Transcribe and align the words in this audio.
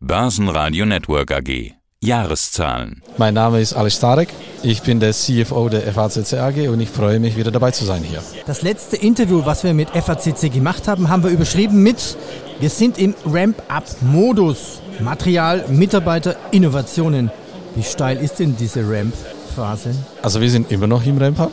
Börsenradio 0.00 0.86
Network 0.86 1.32
AG. 1.32 1.74
Jahreszahlen. 2.00 3.02
Mein 3.16 3.34
Name 3.34 3.60
ist 3.60 3.72
Alex 3.72 3.96
Starek. 3.96 4.28
Ich 4.62 4.82
bin 4.82 5.00
der 5.00 5.12
CFO 5.12 5.68
der 5.68 5.92
FACC 5.92 6.34
AG 6.34 6.68
und 6.68 6.80
ich 6.80 6.88
freue 6.88 7.18
mich, 7.18 7.36
wieder 7.36 7.50
dabei 7.50 7.72
zu 7.72 7.84
sein 7.84 8.04
hier. 8.04 8.22
Das 8.46 8.62
letzte 8.62 8.96
Interview, 8.96 9.44
was 9.44 9.64
wir 9.64 9.74
mit 9.74 9.90
FACC 9.90 10.52
gemacht 10.52 10.86
haben, 10.86 11.08
haben 11.08 11.24
wir 11.24 11.30
überschrieben 11.30 11.82
mit 11.82 12.16
Wir 12.60 12.70
sind 12.70 12.96
im 12.96 13.16
Ramp-up-Modus. 13.26 14.80
Material, 15.00 15.64
Mitarbeiter, 15.68 16.36
Innovationen. 16.52 17.32
Wie 17.74 17.82
steil 17.82 18.18
ist 18.18 18.38
denn 18.38 18.56
diese 18.56 18.88
Ramp-Phase? 18.88 19.96
Also 20.22 20.40
wir 20.40 20.48
sind 20.48 20.70
immer 20.70 20.86
noch 20.86 21.04
im 21.06 21.18
Ramp-up 21.18 21.50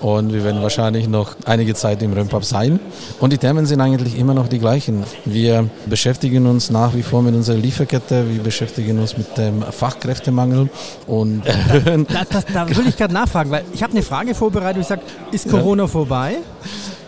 und 0.00 0.32
wir 0.32 0.44
werden 0.44 0.62
wahrscheinlich 0.62 1.08
noch 1.08 1.36
einige 1.44 1.74
Zeit 1.74 2.02
im 2.02 2.12
Ramp-up 2.12 2.44
sein. 2.44 2.80
Und 3.20 3.32
die 3.32 3.38
Themen 3.38 3.66
sind 3.66 3.80
eigentlich 3.80 4.18
immer 4.18 4.34
noch 4.34 4.48
die 4.48 4.58
gleichen. 4.58 5.04
Wir 5.24 5.68
beschäftigen 5.86 6.46
uns 6.46 6.70
nach 6.70 6.94
wie 6.94 7.02
vor 7.02 7.22
mit 7.22 7.34
unserer 7.34 7.56
Lieferkette, 7.56 8.24
wir 8.30 8.42
beschäftigen 8.42 8.98
uns 8.98 9.16
mit 9.16 9.36
dem 9.36 9.62
Fachkräftemangel 9.62 10.68
und 11.06 11.46
erhöhen. 11.70 12.06
Da, 12.08 12.24
da, 12.28 12.40
da, 12.40 12.64
da 12.64 12.76
will 12.76 12.88
ich 12.88 12.96
gerade 12.96 13.14
nachfragen, 13.14 13.50
weil 13.50 13.64
ich 13.72 13.82
habe 13.82 13.92
eine 13.92 14.02
Frage 14.02 14.34
vorbereitet. 14.34 14.82
Ich 14.82 14.88
sage, 14.88 15.02
ist 15.32 15.48
Corona 15.48 15.84
ja. 15.84 15.88
vorbei? 15.88 16.36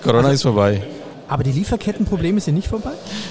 Corona 0.02 0.29
also, 0.29 0.35
ist 0.35 0.43
vorbei. 0.43 0.83
Aber 1.33 1.45
die 1.45 1.53
Lieferkettenprobleme 1.53 2.41
sind 2.41 2.57
nicht 2.57 2.69
vorbei? 2.69 2.91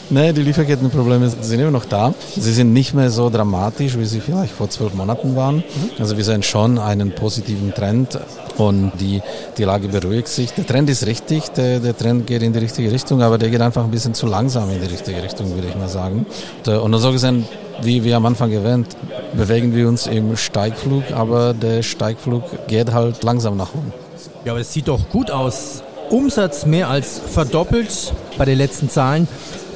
Nein, 0.10 0.34
die 0.34 0.42
Lieferkettenprobleme 0.42 1.30
sind 1.30 1.60
immer 1.60 1.70
noch 1.70 1.86
da. 1.86 2.16
Sie 2.36 2.52
sind 2.52 2.74
nicht 2.74 2.96
mehr 2.96 3.12
so 3.12 3.30
dramatisch, 3.30 3.96
wie 3.96 4.06
sie 4.06 4.22
vielleicht 4.22 4.54
vor 4.54 4.68
zwölf 4.72 4.96
Monaten 4.96 5.36
waren. 5.36 5.58
Mhm. 5.58 5.64
Also 6.00 6.18
wir 6.18 6.24
sehen 6.24 6.42
schon 6.42 6.80
einen 6.80 7.12
positiven 7.12 7.72
Trend 7.76 8.18
und 8.58 8.94
die, 9.00 9.22
die 9.56 9.64
Lage 9.66 9.88
beruhigt 9.88 10.30
sich. 10.30 10.52
Der 10.54 10.66
Trend 10.66 10.90
ist 10.90 11.06
richtig, 11.06 11.50
der, 11.50 11.80
der 11.80 11.96
Trend 11.96 12.26
geht 12.26 12.42
in 12.42 12.54
die 12.54 12.58
richtige 12.58 12.92
Richtung, 12.92 13.22
aber 13.22 13.38
der 13.38 13.52
geht 13.52 13.62
einfach 13.62 13.84
ein 13.84 13.92
bisschen 13.92 14.16
zu 14.16 14.26
langsam 14.26 14.72
in 14.72 14.82
die 14.82 14.88
richtige 14.88 15.22
Richtung, 15.22 15.54
würde 15.54 15.68
ich 15.68 15.76
mal 15.76 15.88
sagen. 15.88 16.26
Und 16.66 16.98
so 16.98 17.12
gesehen, 17.12 17.46
wie 17.84 18.04
wir 18.04 18.18
am 18.18 18.26
Anfang 18.26 18.52
erwähnt, 18.52 18.88
bewegen 19.34 19.76
wir 19.76 19.88
uns 19.88 20.08
im 20.08 20.36
Steigflug, 20.38 21.12
aber 21.12 21.54
der 21.54 21.84
Steigflug 21.84 22.68
geht 22.68 22.92
halt 22.92 23.22
langsam 23.22 23.58
nach 23.58 23.76
oben. 23.76 23.94
Ja, 24.44 24.54
aber 24.54 24.62
es 24.62 24.74
sieht 24.74 24.88
doch 24.88 25.08
gut 25.10 25.30
aus. 25.30 25.84
Umsatz 26.12 26.66
mehr 26.66 26.90
als 26.90 27.20
verdoppelt 27.20 28.14
bei 28.38 28.44
den 28.44 28.58
letzten 28.58 28.90
Zahlen 28.90 29.28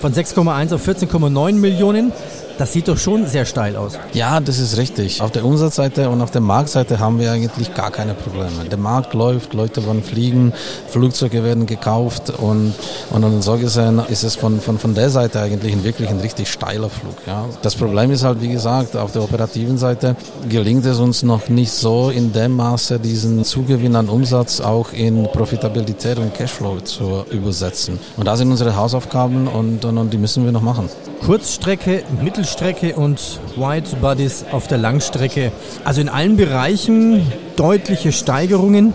von 0.01 0.13
6,1 0.13 0.75
auf 0.75 0.87
14,9 0.87 1.53
Millionen. 1.53 2.11
Das 2.57 2.71
sieht 2.71 2.87
doch 2.87 2.97
schon 2.97 3.27
sehr 3.27 3.45
steil 3.45 3.75
aus. 3.75 3.99
Ja, 4.13 4.39
das 4.39 4.59
ist 4.59 4.77
richtig. 4.77 5.21
Auf 5.21 5.31
der 5.31 5.43
Umsatzseite 5.43 6.09
und 6.09 6.21
auf 6.21 6.31
der 6.31 6.39
Marktseite 6.41 6.99
haben 6.99 7.19
wir 7.19 7.31
eigentlich 7.31 7.73
gar 7.73 7.91
keine 7.91 8.13
Probleme. 8.13 8.63
Der 8.69 8.77
Markt 8.77 9.13
läuft, 9.13 9.53
Leute 9.53 9.85
wollen 9.85 10.03
fliegen, 10.03 10.53
Flugzeuge 10.87 11.43
werden 11.43 11.65
gekauft 11.65 12.29
und, 12.29 12.73
und 13.11 13.41
so 13.41 13.57
gesehen 13.57 14.01
ist 14.07 14.23
es 14.23 14.35
von, 14.35 14.61
von, 14.61 14.79
von 14.79 14.93
der 14.93 15.09
Seite 15.09 15.41
eigentlich 15.41 15.73
ein, 15.73 15.83
wirklich 15.83 16.09
ein 16.09 16.19
richtig 16.19 16.49
steiler 16.49 16.89
Flug. 16.89 17.15
Ja. 17.27 17.45
Das 17.61 17.75
Problem 17.75 18.11
ist 18.11 18.23
halt, 18.23 18.41
wie 18.41 18.49
gesagt, 18.49 18.95
auf 18.95 19.11
der 19.11 19.23
operativen 19.23 19.77
Seite 19.77 20.15
gelingt 20.47 20.85
es 20.85 20.99
uns 20.99 21.23
noch 21.23 21.49
nicht 21.49 21.71
so 21.71 22.09
in 22.09 22.31
dem 22.31 22.53
Maße, 22.55 22.99
diesen 22.99 23.43
Zugewinn 23.43 23.97
an 23.97 24.07
Umsatz 24.07 24.61
auch 24.61 24.93
in 24.93 25.23
Profitabilität 25.25 26.19
und 26.19 26.33
Cashflow 26.33 26.79
zu 26.79 27.25
übersetzen. 27.31 27.99
Und 28.15 28.27
da 28.27 28.37
sind 28.37 28.49
unsere 28.49 28.77
Hausaufgaben 28.77 29.47
und, 29.47 29.83
und, 29.83 29.97
und 29.97 30.13
die 30.13 30.17
müssen 30.17 30.45
wir 30.45 30.53
noch 30.53 30.61
machen. 30.61 30.89
Kurzstrecke, 31.25 32.03
Mittelstrecke 32.21 32.95
und 32.95 33.39
White 33.55 33.95
Bodies 33.95 34.45
auf 34.51 34.67
der 34.67 34.77
Langstrecke. 34.77 35.51
Also 35.83 35.99
in 35.99 36.07
allen 36.07 36.37
Bereichen 36.37 37.25
deutliche 37.55 38.11
Steigerungen. 38.11 38.93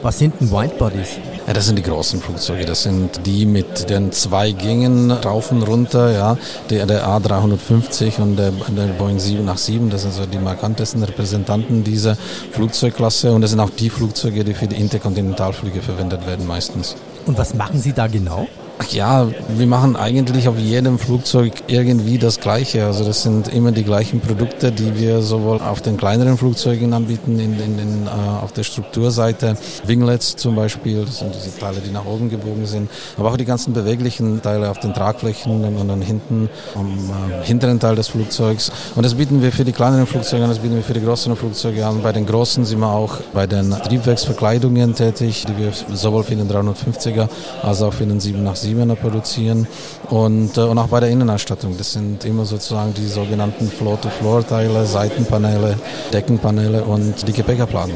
Was 0.00 0.20
sind 0.20 0.40
denn 0.40 0.52
White 0.52 0.76
Bodies? 0.78 1.18
Ja, 1.44 1.52
das 1.52 1.66
sind 1.66 1.76
die 1.76 1.82
großen 1.82 2.20
Flugzeuge. 2.20 2.66
Das 2.66 2.84
sind 2.84 3.26
die 3.26 3.46
mit 3.46 3.90
den 3.90 4.12
zwei 4.12 4.52
Gängen 4.52 5.10
rauf 5.10 5.50
und 5.50 5.64
runter. 5.64 6.12
Ja, 6.12 6.38
der, 6.70 6.86
der 6.86 7.04
A350 7.04 8.20
und 8.20 8.36
der, 8.36 8.52
der 8.52 8.92
Boeing 8.92 9.18
787. 9.18 9.90
Das 9.90 10.02
sind 10.02 10.14
so 10.14 10.24
die 10.24 10.38
markantesten 10.38 11.02
Repräsentanten 11.02 11.82
dieser 11.82 12.16
Flugzeugklasse. 12.52 13.32
Und 13.32 13.40
das 13.40 13.50
sind 13.50 13.58
auch 13.58 13.70
die 13.70 13.90
Flugzeuge, 13.90 14.44
die 14.44 14.54
für 14.54 14.68
die 14.68 14.76
Interkontinentalflüge 14.76 15.82
verwendet 15.82 16.28
werden 16.28 16.46
meistens. 16.46 16.94
Und 17.26 17.36
was 17.38 17.54
machen 17.54 17.80
Sie 17.80 17.92
da 17.92 18.06
genau? 18.06 18.46
Ja, 18.90 19.28
wir 19.48 19.66
machen 19.66 19.96
eigentlich 19.96 20.48
auf 20.48 20.58
jedem 20.58 20.98
Flugzeug 20.98 21.52
irgendwie 21.66 22.18
das 22.18 22.40
Gleiche. 22.40 22.84
Also 22.86 23.04
das 23.04 23.22
sind 23.22 23.48
immer 23.48 23.72
die 23.72 23.84
gleichen 23.84 24.20
Produkte, 24.20 24.72
die 24.72 24.98
wir 24.98 25.22
sowohl 25.22 25.60
auf 25.60 25.80
den 25.80 25.96
kleineren 25.96 26.36
Flugzeugen 26.36 26.92
anbieten, 26.92 27.38
in, 27.38 27.58
in, 27.60 27.78
in, 27.78 28.06
äh, 28.06 28.10
auf 28.42 28.52
der 28.52 28.64
Strukturseite, 28.64 29.56
Winglets 29.86 30.36
zum 30.36 30.56
Beispiel, 30.56 31.04
das 31.04 31.20
sind 31.20 31.34
diese 31.34 31.56
Teile, 31.58 31.80
die 31.80 31.90
nach 31.90 32.04
oben 32.04 32.28
gebogen 32.28 32.66
sind, 32.66 32.90
aber 33.16 33.30
auch 33.30 33.36
die 33.36 33.44
ganzen 33.44 33.72
beweglichen 33.72 34.42
Teile 34.42 34.70
auf 34.70 34.78
den 34.80 34.92
Tragflächen 34.92 35.64
und, 35.64 35.88
dann 35.88 36.02
hinten 36.02 36.48
am 36.74 36.86
äh, 36.88 37.44
hinteren 37.44 37.78
Teil 37.78 37.96
des 37.96 38.08
Flugzeugs. 38.08 38.72
Und 38.94 39.04
das 39.04 39.14
bieten 39.14 39.42
wir 39.42 39.52
für 39.52 39.64
die 39.64 39.72
kleineren 39.72 40.06
Flugzeuge 40.06 40.44
an, 40.44 40.50
das 40.50 40.58
bieten 40.58 40.76
wir 40.76 40.82
für 40.82 40.94
die 40.94 41.04
größeren 41.04 41.36
Flugzeuge 41.36 41.86
an. 41.86 42.02
Bei 42.02 42.12
den 42.12 42.26
großen 42.26 42.64
sind 42.64 42.80
wir 42.80 42.92
auch 42.92 43.18
bei 43.32 43.46
den 43.46 43.70
Triebwerksverkleidungen 43.70 44.94
tätig, 44.94 45.44
die 45.48 45.56
wir 45.56 45.72
sowohl 45.94 46.24
für 46.24 46.36
den 46.36 46.50
350er 46.50 47.28
als 47.62 47.82
auch 47.82 47.92
für 47.92 48.06
den 48.06 48.20
787 48.20 48.71
Siebener 48.72 48.96
produzieren 48.96 49.66
und, 50.08 50.56
äh, 50.56 50.62
und 50.62 50.78
auch 50.78 50.88
bei 50.88 51.00
der 51.00 51.10
Innenausstattung. 51.10 51.76
Das 51.76 51.92
sind 51.92 52.24
immer 52.24 52.46
sozusagen 52.46 52.94
die 52.94 53.06
sogenannten 53.06 53.68
Floor-to-Floor-Teile, 53.68 54.86
Seitenpaneele, 54.86 55.76
Deckenpaneele 56.12 56.82
und 56.84 57.28
die 57.28 57.32
Gepäckerplagen. 57.32 57.94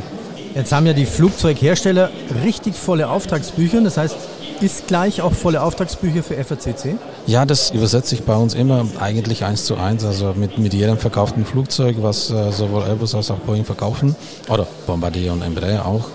Jetzt 0.55 0.73
haben 0.73 0.87
ja 0.87 0.93
die 0.93 1.07
Flugzeughersteller 1.07 2.11
richtig 2.45 2.75
volle 2.75 3.09
Auftragsbücher. 3.09 3.81
Das 3.81 3.97
heißt, 3.97 4.17
ist 4.61 4.87
gleich 4.87 5.23
auch 5.23 5.33
volle 5.33 5.63
Auftragsbücher 5.63 6.23
für 6.23 6.35
FACC? 6.43 6.97
Ja, 7.27 7.47
das 7.47 7.71
übersetzt 7.71 8.09
sich 8.09 8.23
bei 8.23 8.37
uns 8.37 8.55
immer 8.55 8.87
eigentlich 9.01 9.45
eins 9.45 9.65
zu 9.65 9.77
eins, 9.77 10.05
also 10.05 10.35
mit, 10.35 10.59
mit 10.59 10.75
jedem 10.75 10.99
verkauften 10.99 11.45
Flugzeug, 11.47 11.97
was 12.01 12.31
äh, 12.31 12.53
sowohl 12.53 12.83
Airbus 12.83 13.15
als 13.15 13.31
auch 13.31 13.39
Boeing 13.39 13.65
verkaufen, 13.65 14.15
oder 14.49 14.67
Bombardier 14.87 15.33
und 15.33 15.43
Embraer 15.43 15.87
auch. 15.87 16.09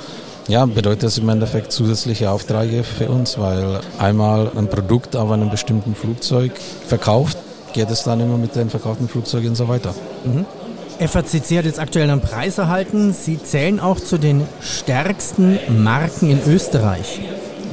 Ja, 0.48 0.66
bedeutet 0.66 1.04
das 1.04 1.18
im 1.18 1.30
Endeffekt 1.30 1.72
zusätzliche 1.72 2.30
Aufträge 2.30 2.84
für 2.84 3.10
uns, 3.10 3.38
weil 3.38 3.80
einmal 4.00 4.52
ein 4.58 4.68
Produkt 4.68 5.16
auf 5.16 5.32
einem 5.32 5.50
bestimmten 5.50 5.96
Flugzeug 5.96 6.52
verkauft, 6.86 7.38
geht 7.74 7.90
es 7.90 8.04
dann 8.04 8.20
immer 8.20 8.38
mit 8.38 8.56
den 8.56 8.70
verkauften 8.70 9.08
Flugzeugen 9.08 9.56
so 9.56 9.68
weiter. 9.68 9.94
Mhm. 10.26 10.46
FACC 11.00 11.58
hat 11.58 11.66
jetzt 11.66 11.80
aktuell 11.80 12.10
einen 12.10 12.22
Preis 12.22 12.58
erhalten. 12.58 13.14
Sie 13.14 13.42
zählen 13.42 13.80
auch 13.80 14.00
zu 14.00 14.18
den 14.18 14.44
stärksten 14.62 15.60
Marken 15.84 16.30
in 16.30 16.40
Österreich. 16.48 17.22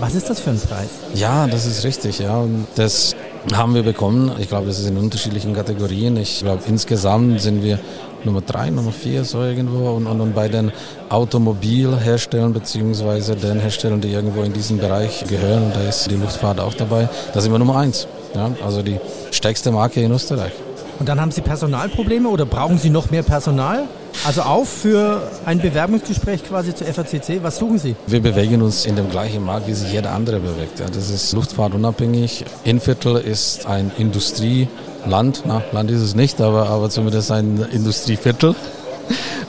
Was 0.01 0.15
ist 0.15 0.31
das 0.31 0.41
für 0.41 0.51
ein 0.51 0.61
Preis? 0.61 0.89
Ja, 1.15 1.47
das 1.47 1.67
ist 1.67 1.85
richtig. 1.85 2.21
Ja, 2.21 2.39
und 2.39 2.67
das 2.77 3.15
haben 3.53 3.75
wir 3.75 3.83
bekommen. 3.83 4.33
Ich 4.39 4.49
glaube, 4.49 4.67
das 4.67 4.79
ist 4.79 4.89
in 4.89 4.97
unterschiedlichen 4.97 5.55
Kategorien. 5.55 6.17
Ich 6.17 6.41
glaube, 6.41 6.63
insgesamt 6.67 7.41
sind 7.41 7.63
wir 7.63 7.79
Nummer 8.25 8.41
drei, 8.41 8.71
Nummer 8.71 8.93
vier, 8.93 9.25
so 9.25 9.43
irgendwo. 9.43 9.91
Und, 9.91 10.07
und, 10.07 10.21
und 10.21 10.35
bei 10.35 10.49
den 10.49 10.73
Automobilherstellern 11.09 12.53
beziehungsweise 12.53 13.37
den 13.37 13.61
Herstellern, 13.61 14.01
die 14.01 14.09
irgendwo 14.09 14.43
in 14.43 14.53
diesen 14.53 14.79
Bereich 14.79 15.25
gehören, 15.29 15.73
da 15.73 15.89
ist 15.89 16.11
die 16.11 16.17
Luftfahrt 16.17 16.61
auch 16.61 16.75
dabei, 16.75 17.09
da 17.33 17.41
sind 17.41 17.53
wir 17.53 17.59
Nummer 17.59 17.77
eins. 17.77 18.07
Ja, 18.35 18.51
also 18.65 18.83
die 18.83 18.99
stärkste 19.31 19.71
Marke 19.71 20.03
in 20.03 20.13
Österreich. 20.13 20.53
Und 20.99 21.09
dann 21.09 21.21
haben 21.21 21.31
Sie 21.31 21.43
Personalprobleme 21.43 22.29
oder 22.29 22.45
brauchen 22.45 22.79
Sie 22.79 22.91
noch 22.91 23.11
mehr 23.11 23.23
Personal? 23.23 23.85
Also 24.27 24.43
auf 24.43 24.69
für 24.69 25.23
ein 25.47 25.61
Bewerbungsgespräch 25.61 26.45
quasi 26.45 26.75
zur 26.75 26.89
FACC. 26.89 27.43
Was 27.43 27.59
suchen 27.59 27.79
Sie? 27.79 27.95
Wir 28.07 28.21
bewegen 28.21 28.63
uns 28.63 28.85
in 28.85 28.97
dem 28.97 29.09
gleichen 29.09 29.45
Markt, 29.45 29.69
wie 29.69 29.75
sich 29.75 29.93
jeder 29.93 30.13
andere 30.13 30.41
bewegt. 30.41 30.81
Das 30.81 31.11
ist 31.11 31.33
luftfahrtunabhängig. 31.33 32.45
Innviertel 32.65 33.17
ist 33.17 33.67
ein 33.67 33.93
Industrieland. 33.97 35.43
Na, 35.47 35.63
Land 35.73 35.91
ist 35.91 36.01
es 36.01 36.15
nicht, 36.17 36.41
aber, 36.41 36.69
aber 36.69 36.91
zumindest 36.91 37.31
ein 37.31 37.65
Industrieviertel. 37.71 38.57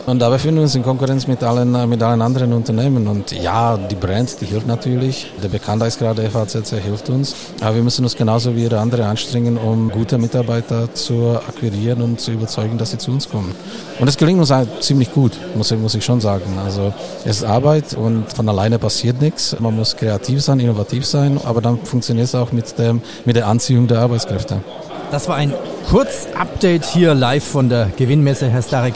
Und 0.10 0.18
dabei 0.18 0.38
befinden 0.38 0.56
wir 0.58 0.64
uns 0.64 0.74
in 0.74 0.82
Konkurrenz 0.82 1.28
mit 1.28 1.44
allen, 1.44 1.88
mit 1.88 2.02
allen 2.02 2.24
anderen 2.24 2.52
Unternehmen. 2.54 3.08
Und 3.08 3.32
ja, 3.32 3.78
die 3.78 3.94
Brand, 3.94 4.42
die 4.42 4.48
hilft 4.48 4.66
natürlich. 4.66 5.32
Der 5.44 5.50
Bekanntheitsgrad 5.50 6.18
der 6.18 6.32
FACC 6.32 6.82
hilft 6.82 7.12
uns. 7.12 7.36
Aber 7.62 7.76
wir 7.76 7.84
müssen 7.84 8.04
uns 8.04 8.16
genauso 8.16 8.56
wie 8.56 8.68
andere 8.74 9.06
anstrengen, 9.06 9.56
um 9.56 9.92
gute 9.92 10.18
Mitarbeiter 10.18 10.92
zu 10.96 11.38
akquirieren 11.48 12.02
und 12.02 12.20
zu 12.20 12.32
überzeugen, 12.32 12.80
dass 12.80 12.90
sie 12.90 12.98
zu 12.98 13.12
uns 13.12 13.30
kommen. 13.30 13.54
Und 14.00 14.08
es 14.08 14.18
gelingt 14.18 14.40
uns 14.40 14.52
ziemlich 14.80 15.14
gut, 15.14 15.34
muss, 15.54 15.70
muss 15.76 15.94
ich 15.94 16.04
schon 16.04 16.22
sagen. 16.22 16.58
Also 16.66 16.92
es 17.24 17.38
ist 17.38 17.44
Arbeit 17.44 17.94
und 17.94 18.34
von 18.34 18.50
alleine 18.50 18.80
passiert 18.80 19.22
nichts. 19.22 19.56
Man 19.60 19.76
muss 19.76 19.96
kreativ 19.96 20.42
sein, 20.42 20.60
innovativ 20.60 21.06
sein, 21.06 21.40
aber 21.44 21.62
dann 21.62 21.78
funktioniert 21.84 22.26
es 22.26 22.34
auch 22.34 22.52
mit, 22.52 22.80
dem, 22.80 23.04
mit 23.26 23.36
der 23.36 23.46
Anziehung 23.46 23.86
der 23.86 24.00
Arbeitskräfte. 24.00 24.62
Das 25.12 25.28
war 25.28 25.36
ein 25.36 25.54
Kurz-Update 25.88 26.86
hier 26.86 27.14
live 27.14 27.44
von 27.44 27.70
der 27.70 27.92
Gewinnmesse, 27.96 28.50
Herr 28.50 28.64
Starek. 28.64 28.96